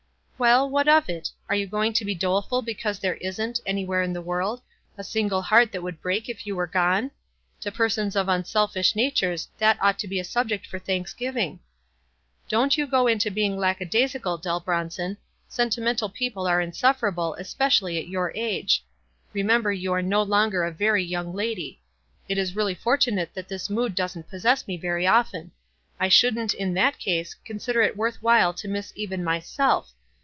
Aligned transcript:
"Well, 0.41 0.67
what 0.67 0.87
of 0.87 1.07
it? 1.07 1.29
Are 1.49 1.53
you 1.55 1.67
going 1.67 1.93
to 1.93 2.03
be 2.03 2.15
dole 2.15 2.41
ful 2.41 2.63
because 2.63 2.97
there 2.97 3.13
isn't, 3.17 3.59
anywhere 3.63 4.01
in 4.01 4.11
the 4.11 4.23
world, 4.23 4.63
a 4.97 5.03
single 5.03 5.43
heart 5.43 5.71
that 5.71 5.83
would 5.83 6.01
break 6.01 6.29
if 6.29 6.47
you 6.47 6.55
were 6.55 6.65
gone! 6.65 7.11
To 7.59 7.71
persons 7.71 8.15
of 8.15 8.27
unselfish 8.27 8.95
natures 8.95 9.49
that 9.59 9.77
ought 9.79 9.99
to 9.99 10.07
be 10.07 10.19
a 10.19 10.23
subject 10.23 10.65
for 10.65 10.79
thanksgiving. 10.79 11.59
Don't 12.49 12.75
you 12.75 12.87
go 12.87 13.07
to 13.15 13.29
being 13.29 13.55
lackadaisical, 13.55 14.39
Dell 14.39 14.59
Bronson. 14.59 15.15
Sentimental 15.47 16.09
people 16.09 16.47
are 16.47 16.59
insufferable, 16.59 17.35
especially 17.35 17.99
at 17.99 18.07
your 18.07 18.29
ago. 18.29 18.65
Remember 19.33 19.71
you 19.71 19.93
are 19.93 20.01
no 20.01 20.23
longer 20.23 20.63
a 20.63 20.71
very} 20.71 21.05
T 21.05 21.13
oung 21.13 21.35
"lady. 21.35 21.81
It 22.27 22.39
is 22.39 22.55
really 22.55 22.73
fortunate 22.73 23.35
that 23.35 23.47
this 23.47 23.69
mood 23.69 23.93
doesn't 23.93 24.27
pos 24.31 24.41
sess 24.41 24.67
me 24.67 24.75
very 24.75 25.05
often. 25.05 25.51
I 25.99 26.09
shouldn't, 26.09 26.55
in 26.55 26.73
that 26.73 26.97
case, 26.97 27.35
WISE 27.35 27.35
AND 27.35 27.41
OTHERWISE. 27.43 27.43
143 27.43 27.45
consider 27.77 27.81
it 27.83 27.95
worth 27.95 28.23
while 28.23 28.53
to 28.55 28.67
miss 28.67 28.91
even 28.95 29.23
myself. 29.23 29.93